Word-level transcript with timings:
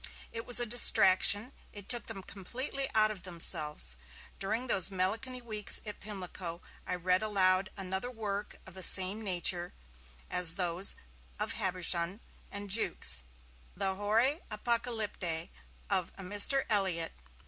It 0.31 0.47
was 0.47 0.59
a 0.59 0.65
distraction; 0.65 1.51
it 1.71 1.87
took 1.87 2.07
them 2.07 2.23
completely 2.23 2.89
out 2.95 3.11
of 3.11 3.21
themselves. 3.21 3.97
During 4.39 4.65
those 4.65 4.89
melancholy 4.89 5.43
weeks 5.43 5.79
at 5.85 5.99
Pimlico, 5.99 6.59
I 6.87 6.95
read 6.95 7.21
aloud 7.21 7.69
another 7.77 8.09
work 8.09 8.57
of 8.65 8.73
the 8.73 8.81
same 8.81 9.23
nature 9.23 9.73
as 10.27 10.55
those 10.55 10.95
of 11.39 11.53
Habershon 11.53 12.19
and 12.51 12.67
Jukes, 12.71 13.23
the 13.77 13.93
Horae 13.93 14.41
Apocalypticae 14.49 15.51
of 15.87 16.11
a 16.17 16.23
Mr. 16.23 16.63
Elliott. 16.67 17.13